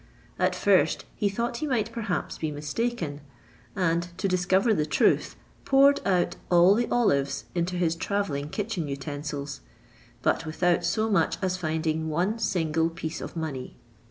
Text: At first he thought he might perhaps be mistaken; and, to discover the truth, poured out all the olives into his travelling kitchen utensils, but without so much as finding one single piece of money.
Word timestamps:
At 0.39 0.55
first 0.55 1.05
he 1.15 1.29
thought 1.29 1.57
he 1.57 1.67
might 1.67 1.91
perhaps 1.91 2.39
be 2.39 2.49
mistaken; 2.49 3.21
and, 3.75 4.07
to 4.17 4.27
discover 4.27 4.73
the 4.73 4.87
truth, 4.87 5.35
poured 5.63 6.01
out 6.07 6.37
all 6.49 6.73
the 6.73 6.87
olives 6.89 7.45
into 7.53 7.75
his 7.75 7.95
travelling 7.95 8.49
kitchen 8.49 8.87
utensils, 8.87 9.61
but 10.23 10.43
without 10.43 10.83
so 10.83 11.07
much 11.11 11.37
as 11.43 11.55
finding 11.55 12.09
one 12.09 12.39
single 12.39 12.89
piece 12.89 13.21
of 13.21 13.35
money. 13.35 13.77